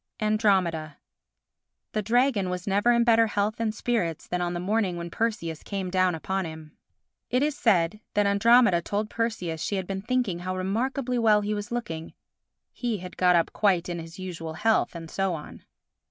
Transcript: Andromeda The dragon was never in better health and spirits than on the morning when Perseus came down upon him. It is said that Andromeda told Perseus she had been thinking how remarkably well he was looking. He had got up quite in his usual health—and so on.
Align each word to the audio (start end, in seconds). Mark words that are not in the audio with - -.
Andromeda 0.19 0.97
The 1.91 2.01
dragon 2.01 2.49
was 2.49 2.65
never 2.65 2.91
in 2.91 3.03
better 3.03 3.27
health 3.27 3.59
and 3.59 3.71
spirits 3.71 4.25
than 4.25 4.41
on 4.41 4.55
the 4.55 4.59
morning 4.59 4.97
when 4.97 5.11
Perseus 5.11 5.61
came 5.61 5.91
down 5.91 6.15
upon 6.15 6.43
him. 6.45 6.75
It 7.29 7.43
is 7.43 7.55
said 7.55 7.99
that 8.15 8.25
Andromeda 8.25 8.81
told 8.81 9.11
Perseus 9.11 9.61
she 9.61 9.75
had 9.75 9.85
been 9.85 10.01
thinking 10.01 10.39
how 10.39 10.57
remarkably 10.57 11.19
well 11.19 11.41
he 11.41 11.53
was 11.53 11.71
looking. 11.71 12.15
He 12.73 12.97
had 12.97 13.15
got 13.15 13.35
up 13.35 13.53
quite 13.53 13.89
in 13.89 13.99
his 13.99 14.17
usual 14.17 14.53
health—and 14.53 15.11
so 15.11 15.35
on. 15.35 15.63